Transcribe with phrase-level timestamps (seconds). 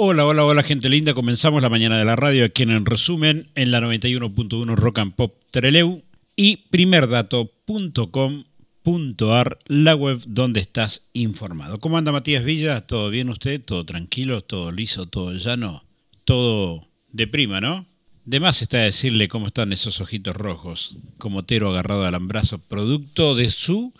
[0.00, 1.12] Hola, hola, hola gente linda.
[1.12, 5.34] Comenzamos la mañana de la radio aquí en, resumen en la 91.1 Rock and Pop
[5.50, 6.04] Treleu
[6.36, 11.80] y primerdato.com.ar, la web donde estás informado.
[11.80, 12.80] ¿Cómo anda Matías Villa?
[12.80, 13.60] ¿Todo bien usted?
[13.60, 14.40] ¿Todo tranquilo?
[14.40, 15.06] ¿Todo liso?
[15.06, 15.82] ¿Todo llano?
[16.24, 17.84] Todo de prima, ¿no?
[18.24, 23.34] De más está decirle cómo están esos ojitos rojos, como Tero agarrado al alambrazo, producto
[23.34, 23.92] de su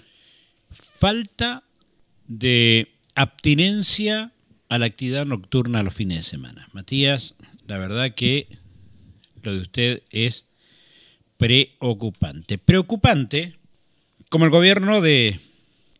[0.70, 1.64] falta
[2.28, 2.86] de
[3.16, 4.32] abstinencia
[4.68, 6.68] a la actividad nocturna los fines de semana.
[6.72, 8.48] Matías, la verdad que
[9.42, 10.46] lo de usted es
[11.36, 12.58] preocupante.
[12.58, 13.54] Preocupante
[14.28, 15.40] como el gobierno de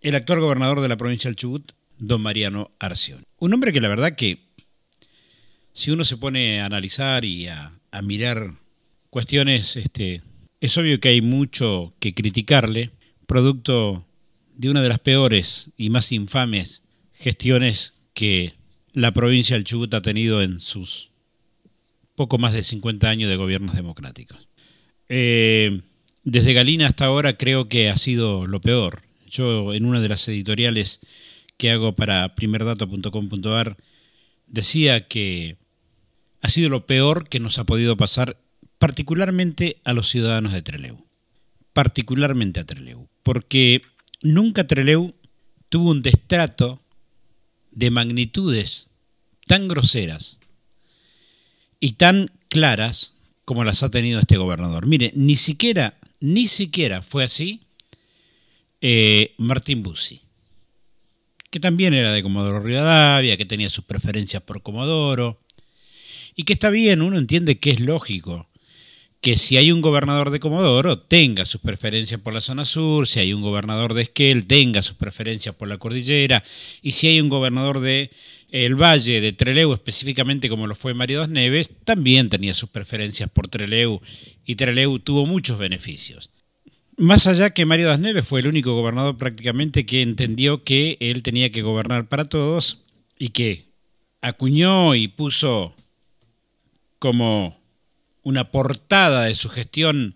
[0.01, 3.23] el actual gobernador de la provincia del Chubut, don Mariano Arción.
[3.39, 4.39] Un hombre que la verdad que
[5.73, 8.55] si uno se pone a analizar y a, a mirar
[9.11, 10.23] cuestiones, este,
[10.61, 12.91] es obvio que hay mucho que criticarle,
[13.27, 14.05] producto
[14.55, 16.83] de una de las peores y más infames
[17.15, 18.58] gestiones que
[18.93, 21.11] la provincia del Chubut ha tenido en sus
[22.15, 24.49] poco más de 50 años de gobiernos democráticos.
[25.09, 25.81] Eh,
[26.25, 29.03] desde Galina hasta ahora creo que ha sido lo peor.
[29.29, 31.01] Yo en una de las editoriales
[31.57, 33.77] que hago para primerdato.com.ar
[34.47, 35.57] decía que
[36.41, 38.37] ha sido lo peor que nos ha podido pasar
[38.79, 41.07] particularmente a los ciudadanos de Treleu.
[41.73, 43.09] Particularmente a Treleu.
[43.23, 43.83] Porque
[44.23, 45.15] nunca Treleu
[45.69, 46.81] tuvo un destrato
[47.79, 48.89] de magnitudes
[49.47, 50.39] tan groseras
[51.79, 54.87] y tan claras como las ha tenido este gobernador.
[54.87, 57.63] Mire, ni siquiera, ni siquiera fue así
[58.81, 60.23] eh, Martín Bussi,
[61.51, 65.41] que también era de Comodoro Rivadavia, que tenía sus preferencias por Comodoro,
[66.35, 68.48] y que está bien, uno entiende que es lógico
[69.21, 73.19] que si hay un gobernador de Comodoro tenga sus preferencias por la zona sur, si
[73.19, 76.43] hay un gobernador de Esquel tenga sus preferencias por la cordillera,
[76.83, 78.11] y si hay un gobernador de
[78.51, 83.29] el Valle de Treleu, específicamente como lo fue Mario Das Neves, también tenía sus preferencias
[83.31, 84.01] por Treleu
[84.47, 86.31] y Treleu tuvo muchos beneficios.
[86.97, 91.23] Más allá que Mario Das Neves fue el único gobernador prácticamente que entendió que él
[91.23, 92.79] tenía que gobernar para todos
[93.19, 93.67] y que
[94.23, 95.75] acuñó y puso
[96.99, 97.58] como
[98.29, 100.15] una portada de su gestión,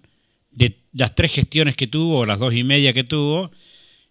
[0.50, 3.50] de las tres gestiones que tuvo, o las dos y media que tuvo,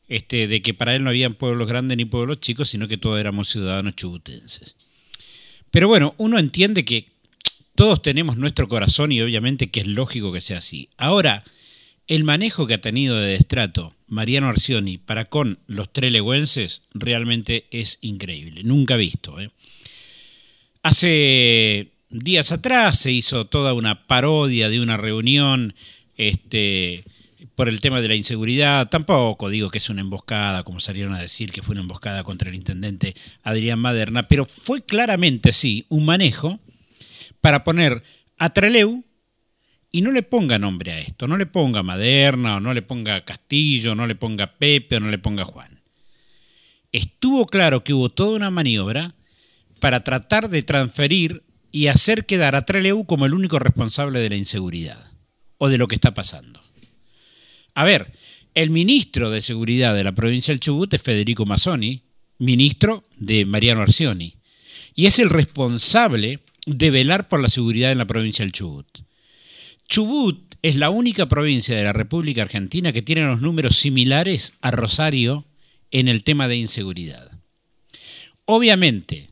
[0.08, 3.20] este, de que para él no habían pueblos grandes ni pueblos chicos, sino que todos
[3.20, 4.76] éramos ciudadanos chubutenses.
[5.70, 7.12] Pero bueno, uno entiende que
[7.76, 10.90] todos tenemos nuestro corazón y obviamente que es lógico que sea así.
[10.98, 11.44] Ahora,
[12.08, 18.00] el manejo que ha tenido de destrato Mariano Arcioni para con los treleguenses realmente es
[18.02, 19.40] increíble, nunca visto.
[19.40, 19.52] ¿eh?
[20.82, 25.74] Hace días atrás se hizo toda una parodia de una reunión
[26.18, 27.04] este,
[27.56, 28.90] por el tema de la inseguridad.
[28.90, 32.50] Tampoco digo que es una emboscada, como salieron a decir que fue una emboscada contra
[32.50, 36.60] el intendente Adrián Maderna, pero fue claramente, sí, un manejo
[37.40, 38.04] para poner
[38.38, 39.04] a Treleu
[39.92, 43.26] y no le ponga nombre a esto, no le ponga Maderna, o no le ponga
[43.26, 45.82] Castillo, no le ponga Pepe, o no le ponga Juan.
[46.92, 49.16] Estuvo claro que hubo toda una maniobra
[49.80, 54.36] para tratar de transferir y hacer quedar a Treleu como el único responsable de la
[54.36, 55.12] inseguridad
[55.58, 56.62] o de lo que está pasando.
[57.74, 58.12] A ver,
[58.54, 62.04] el ministro de Seguridad de la provincia del Chubut es Federico Mazzoni,
[62.38, 64.36] ministro de Mariano Arcioni,
[64.94, 68.88] y es el responsable de velar por la seguridad en la provincia del Chubut.
[69.88, 74.72] Chubut es la única provincia de la República Argentina que tiene los números similares a
[74.72, 75.46] Rosario
[75.90, 77.32] en el tema de inseguridad.
[78.46, 79.31] Obviamente,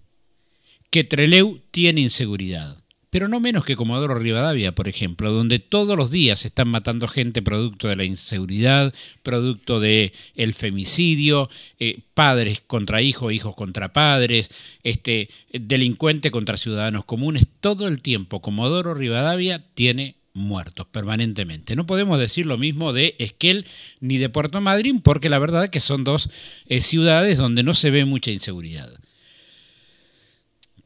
[0.89, 6.11] que Treleu tiene inseguridad, pero no menos que Comodoro Rivadavia, por ejemplo, donde todos los
[6.11, 11.49] días están matando gente producto de la inseguridad, producto del el femicidio,
[11.79, 14.51] eh, padres contra hijos, hijos contra padres,
[14.83, 21.75] este, delincuente contra ciudadanos comunes, todo el tiempo Comodoro Rivadavia tiene muertos permanentemente.
[21.75, 23.66] No podemos decir lo mismo de Esquel
[23.99, 26.29] ni de Puerto Madryn porque la verdad es que son dos
[26.67, 28.89] eh, ciudades donde no se ve mucha inseguridad.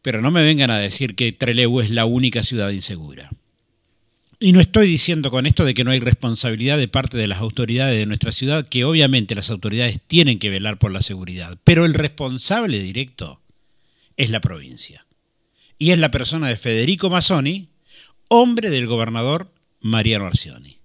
[0.04, 3.30] Pero no me vengan a decir que Trelew es la única ciudad insegura.
[4.40, 7.40] Y no estoy diciendo con esto de que no hay responsabilidad de parte de las
[7.40, 11.86] autoridades de nuestra ciudad, que obviamente las autoridades tienen que velar por la seguridad, pero
[11.86, 13.42] el responsable directo
[14.18, 15.08] es la provincia.
[15.80, 17.70] Y es la persona de Federico Mazzoni,
[18.28, 20.80] hombre del gobernador Mariano Arcioni.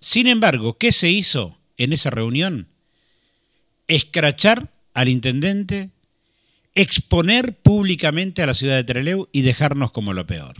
[0.00, 2.68] Sin embargo, ¿qué se hizo en esa reunión?
[3.86, 5.90] Escrachar al intendente
[6.78, 10.54] exponer públicamente a la ciudad de Trelew y dejarnos como lo peor.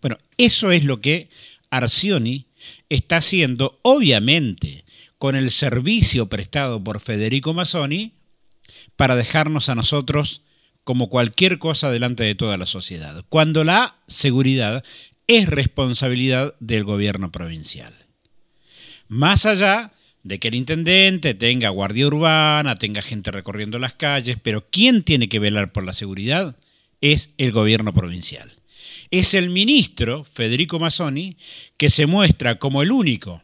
[0.00, 1.28] Bueno, eso es lo que
[1.70, 2.46] Arcioni
[2.88, 4.86] está haciendo, obviamente,
[5.18, 8.14] con el servicio prestado por Federico Mazzoni
[8.96, 10.40] para dejarnos a nosotros
[10.84, 14.82] como cualquier cosa delante de toda la sociedad, cuando la seguridad
[15.26, 17.94] es responsabilidad del gobierno provincial.
[19.06, 24.66] Más allá de que el intendente tenga guardia urbana, tenga gente recorriendo las calles, pero
[24.70, 26.56] ¿quién tiene que velar por la seguridad?
[27.00, 28.50] Es el gobierno provincial.
[29.10, 31.36] Es el ministro, Federico Mazzoni,
[31.76, 33.42] que se muestra como el único,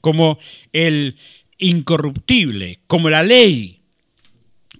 [0.00, 0.38] como
[0.72, 1.16] el
[1.58, 3.82] incorruptible, como la ley,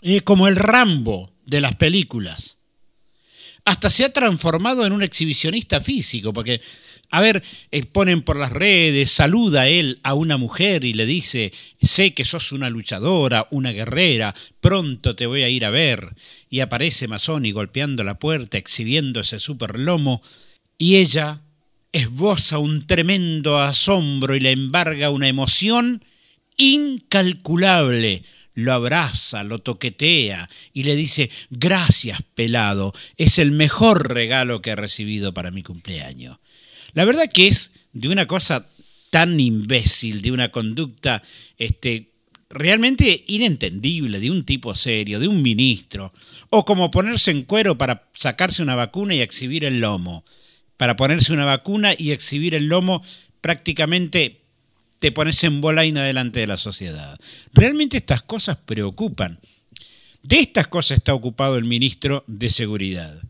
[0.02, 2.58] eh, como el Rambo de las películas.
[3.66, 6.62] Hasta se ha transformado en un exhibicionista físico, porque
[7.10, 7.42] a ver,
[7.72, 12.24] eh, ponen por las redes, saluda él a una mujer y le dice, sé que
[12.24, 16.14] sos una luchadora, una guerrera, pronto te voy a ir a ver.
[16.48, 20.22] Y aparece Masoni golpeando la puerta, exhibiendo ese super lomo,
[20.78, 21.42] y ella
[21.92, 26.04] esboza un tremendo asombro y le embarga una emoción
[26.56, 28.22] incalculable.
[28.54, 34.76] Lo abraza, lo toquetea y le dice, gracias pelado, es el mejor regalo que he
[34.76, 36.38] recibido para mi cumpleaños.
[36.92, 38.66] La verdad que es de una cosa
[39.10, 41.22] tan imbécil, de una conducta
[41.58, 42.10] este,
[42.48, 46.12] realmente inentendible, de un tipo serio, de un ministro,
[46.50, 50.24] o como ponerse en cuero para sacarse una vacuna y exhibir el lomo.
[50.76, 53.02] Para ponerse una vacuna y exhibir el lomo
[53.40, 54.40] prácticamente
[54.98, 57.18] te pones en bolaina delante de la sociedad.
[57.52, 59.40] Realmente estas cosas preocupan.
[60.22, 63.22] De estas cosas está ocupado el ministro de Seguridad.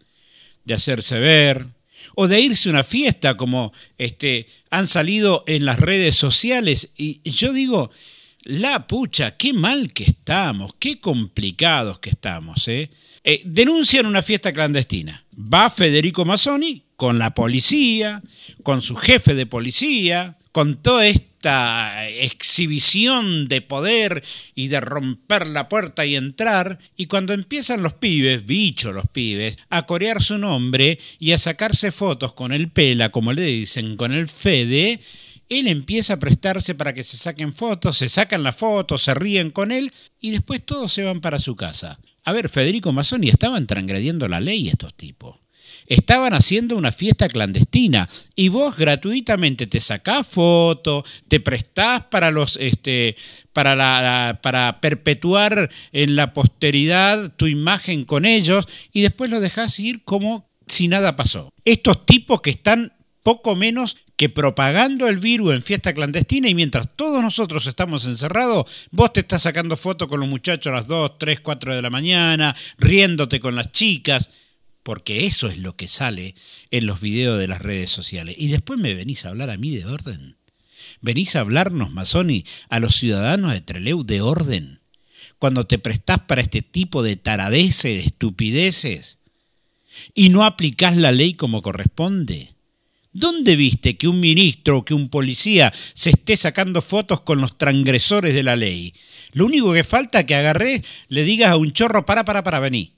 [0.65, 1.69] De hacerse ver,
[2.17, 6.91] o de irse a una fiesta como este, han salido en las redes sociales.
[6.97, 7.91] Y yo digo,
[8.45, 12.69] la pucha, qué mal que estamos, qué complicados que estamos.
[12.69, 12.91] ¿eh?
[13.23, 15.25] Eh, denuncian una fiesta clandestina.
[15.37, 18.23] Va Federico Mazzoni con la policía,
[18.63, 24.23] con su jefe de policía, con todo esto esta exhibición de poder
[24.55, 29.57] y de romper la puerta y entrar, y cuando empiezan los pibes, bichos los pibes,
[29.71, 34.13] a corear su nombre y a sacarse fotos con el pela, como le dicen, con
[34.13, 35.01] el Fede,
[35.49, 39.49] él empieza a prestarse para que se saquen fotos, se sacan las fotos, se ríen
[39.51, 41.99] con él y después todos se van para su casa.
[42.27, 45.41] A ver, Federico Mazzoni estaban transgrediendo la ley estos tipos
[45.91, 52.57] estaban haciendo una fiesta clandestina y vos gratuitamente te sacás foto, te prestás para los
[52.57, 53.17] este
[53.53, 59.79] para la, para perpetuar en la posteridad tu imagen con ellos y después lo dejás
[59.81, 61.53] ir como si nada pasó.
[61.65, 62.93] Estos tipos que están
[63.25, 68.89] poco menos que propagando el virus en fiesta clandestina y mientras todos nosotros estamos encerrados,
[68.93, 71.91] vos te estás sacando fotos con los muchachos a las 2, 3, 4 de la
[71.91, 74.31] mañana, riéndote con las chicas
[74.91, 76.35] porque eso es lo que sale
[76.73, 78.35] en los videos de las redes sociales.
[78.37, 80.37] Y después me venís a hablar a mí de orden.
[81.01, 84.81] Venís a hablarnos, Masoni, a los ciudadanos de Treleu de orden.
[85.39, 89.21] Cuando te prestás para este tipo de taradeces, de estupideces,
[90.13, 92.53] y no aplicás la ley como corresponde.
[93.13, 97.57] ¿Dónde viste que un ministro o que un policía se esté sacando fotos con los
[97.57, 98.93] transgresores de la ley?
[99.35, 102.59] Lo único que falta es que agarré, le digas a un chorro, para, para, para,
[102.59, 102.91] venir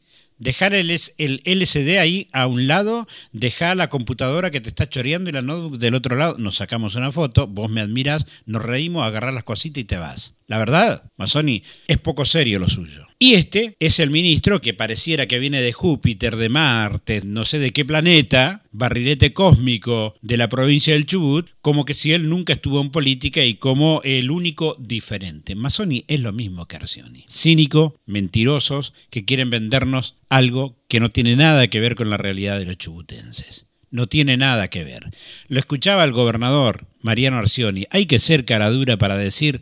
[0.43, 5.31] dejar el, el LCD ahí a un lado, dejar la computadora que te está choreando
[5.31, 9.05] y la notebook del otro lado, nos sacamos una foto, vos me admiras, nos reímos,
[9.05, 10.35] agarrar las cositas y te vas.
[10.47, 13.07] La verdad, Mazzoni, es poco serio lo suyo.
[13.19, 17.59] Y este es el ministro que pareciera que viene de Júpiter, de Marte, no sé
[17.59, 22.55] de qué planeta, barrilete cósmico de la provincia del Chubut, como que si él nunca
[22.55, 25.55] estuvo en política y como el único diferente.
[25.55, 27.25] Mazzoni es lo mismo que Arcioni.
[27.31, 32.59] Cínico, mentirosos, que quieren vendernos algo que no tiene nada que ver con la realidad
[32.59, 35.11] de los chubutenses no tiene nada que ver.
[35.49, 37.87] Lo escuchaba el gobernador Mariano Arcioni.
[37.91, 39.61] Hay que ser cara dura para decir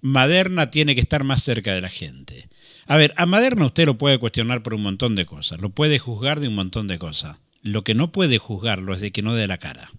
[0.00, 2.48] Maderna tiene que estar más cerca de la gente.
[2.86, 5.98] A ver, a Maderna usted lo puede cuestionar por un montón de cosas, lo puede
[5.98, 7.38] juzgar de un montón de cosas.
[7.62, 9.90] Lo que no puede juzgarlo es de que no dé la cara.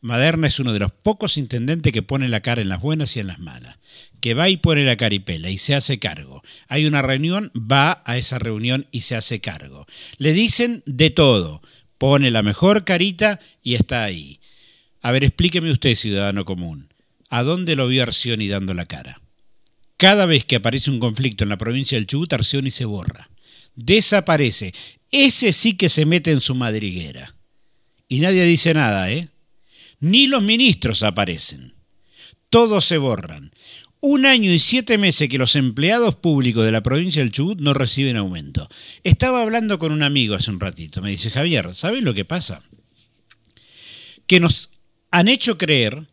[0.00, 3.20] Maderna es uno de los pocos intendentes que pone la cara en las buenas y
[3.20, 3.78] en las malas,
[4.20, 6.42] que va y pone la caripela y se hace cargo.
[6.66, 9.86] Hay una reunión, va a esa reunión y se hace cargo.
[10.18, 11.62] Le dicen de todo,
[11.98, 14.40] pone la mejor carita y está ahí.
[15.02, 16.91] A ver, explíqueme usted, ciudadano común.
[17.32, 19.18] ¿A dónde lo vio Arcioni dando la cara?
[19.96, 23.30] Cada vez que aparece un conflicto en la provincia del Chubut, Arcioni se borra.
[23.74, 24.74] Desaparece.
[25.10, 27.34] Ese sí que se mete en su madriguera.
[28.06, 29.30] Y nadie dice nada, ¿eh?
[29.98, 31.72] Ni los ministros aparecen.
[32.50, 33.50] Todos se borran.
[34.00, 37.72] Un año y siete meses que los empleados públicos de la provincia del Chubut no
[37.72, 38.68] reciben aumento.
[39.04, 41.00] Estaba hablando con un amigo hace un ratito.
[41.00, 42.62] Me dice, Javier, ¿sabes lo que pasa?
[44.26, 44.68] Que nos
[45.10, 46.06] han hecho creer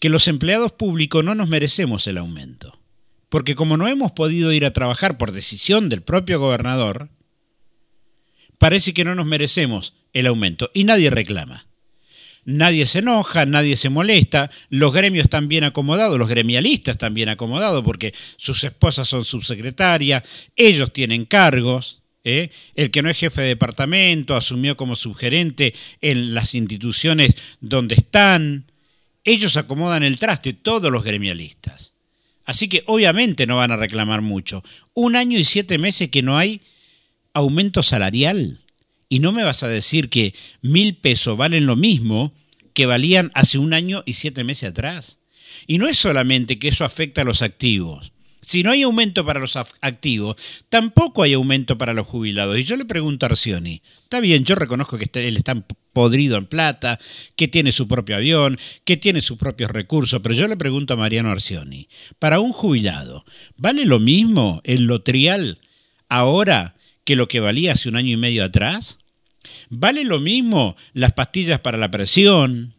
[0.00, 2.78] que los empleados públicos no nos merecemos el aumento.
[3.28, 7.10] Porque como no hemos podido ir a trabajar por decisión del propio gobernador,
[8.58, 11.66] parece que no nos merecemos el aumento y nadie reclama.
[12.44, 17.28] Nadie se enoja, nadie se molesta, los gremios están bien acomodados, los gremialistas están bien
[17.28, 20.22] acomodados porque sus esposas son subsecretarias,
[20.56, 22.00] ellos tienen cargos.
[22.24, 22.50] ¿eh?
[22.74, 28.67] El que no es jefe de departamento asumió como subgerente en las instituciones donde están.
[29.28, 31.92] Ellos acomodan el traste, todos los gremialistas.
[32.46, 34.64] Así que obviamente no van a reclamar mucho.
[34.94, 36.62] Un año y siete meses que no hay
[37.34, 38.62] aumento salarial.
[39.10, 42.32] Y no me vas a decir que mil pesos valen lo mismo
[42.72, 45.18] que valían hace un año y siete meses atrás.
[45.66, 48.12] Y no es solamente que eso afecta a los activos.
[48.40, 50.36] Si no hay aumento para los activos,
[50.68, 52.58] tampoco hay aumento para los jubilados.
[52.58, 55.54] Y yo le pregunto a Arcioni, está bien, yo reconozco que él está
[55.92, 56.98] podrido en plata,
[57.34, 60.96] que tiene su propio avión, que tiene sus propios recursos, pero yo le pregunto a
[60.96, 63.24] Mariano Arcioni, para un jubilado,
[63.56, 65.58] ¿vale lo mismo el lotrial
[66.08, 68.98] ahora que lo que valía hace un año y medio atrás?
[69.70, 72.74] ¿Vale lo mismo las pastillas para la presión,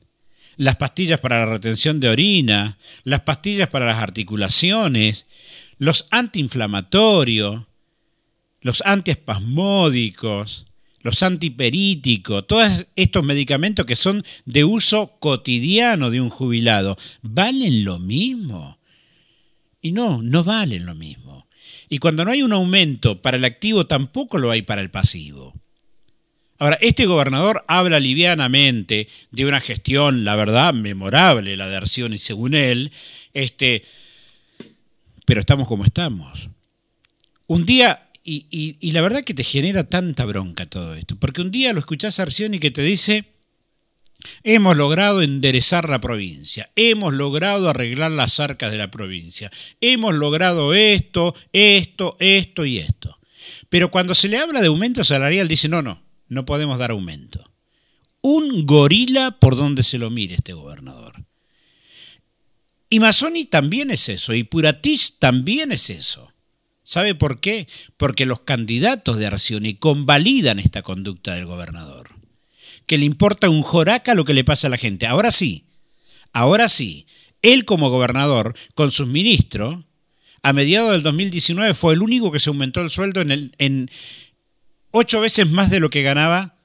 [0.55, 5.25] las pastillas para la retención de orina, las pastillas para las articulaciones,
[5.79, 7.63] los antiinflamatorios,
[8.61, 10.67] los antiespasmódicos,
[11.01, 17.97] los antiperíticos, todos estos medicamentos que son de uso cotidiano de un jubilado, ¿valen lo
[17.97, 18.77] mismo?
[19.81, 21.47] Y no, no valen lo mismo.
[21.87, 25.53] Y cuando no hay un aumento para el activo, tampoco lo hay para el pasivo.
[26.57, 31.79] Ahora, este gobernador habla livianamente de una gestión, la verdad, memorable, la de
[32.13, 32.91] y según él,
[33.33, 33.83] este,
[35.29, 36.49] pero estamos como estamos.
[37.45, 41.71] Un día, y, la verdad que te genera tanta bronca todo esto, porque un día
[41.71, 43.25] lo escuchás a y que te dice,
[44.41, 50.73] hemos logrado enderezar la provincia, hemos logrado arreglar las arcas de la provincia, hemos logrado
[50.73, 53.19] esto, esto, esto y esto.
[53.69, 57.51] Pero cuando se le habla de aumento salarial, dice, no, no, no podemos dar aumento.
[58.23, 61.28] Un gorila por donde se lo mire este gobernador.
[62.89, 66.31] Y Masoni también es eso, y Puratich también es eso.
[66.83, 67.67] ¿Sabe por qué?
[67.97, 72.09] Porque los candidatos de Arcioni convalidan esta conducta del gobernador.
[72.87, 75.05] Que le importa un joraca lo que le pasa a la gente.
[75.05, 75.65] Ahora sí,
[76.33, 77.05] ahora sí,
[77.43, 79.85] él como gobernador, con sus ministros,
[80.41, 83.91] a mediados del 2019 fue el único que se aumentó el sueldo en,
[84.91, 86.55] ocho veces más de lo que ganaba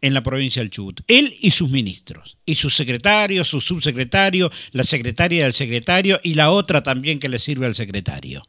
[0.00, 1.00] en la provincia del Chubut.
[1.06, 6.50] Él y sus ministros, y sus secretarios, su subsecretario, la secretaria del secretario y la
[6.50, 8.42] otra también que le sirve al secretario.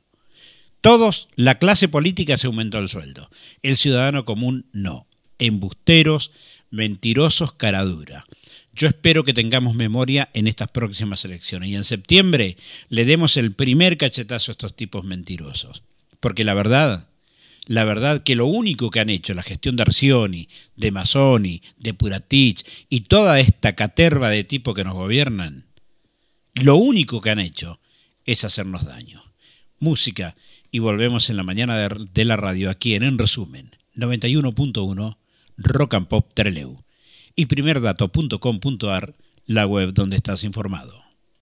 [0.82, 3.30] Todos, la clase política se aumentó el sueldo.
[3.64, 5.08] El ciudadano común no.
[5.40, 6.32] Embusteros,
[6.70, 8.26] mentirosos, caradura.
[8.74, 12.58] Yo espero que tengamos memoria en estas próximas elecciones y en septiembre
[12.90, 15.84] le demos el primer cachetazo a estos tipos mentirosos.
[16.20, 17.07] Porque la verdad,
[17.68, 21.94] la verdad que lo único que han hecho la gestión de Arcioni, de Masoni, de
[21.94, 25.68] Puratich y toda esta caterva de tipo que nos gobiernan,
[26.56, 27.80] lo único que han hecho
[28.26, 29.22] es hacernos daño.
[29.80, 30.36] Música
[30.72, 35.18] y volvemos en la mañana de, la radio aquí en En Resumen 91.1
[35.58, 36.84] Rock and Pop Treleu
[37.36, 41.07] y primerdato.com.ar, la web donde estás informado.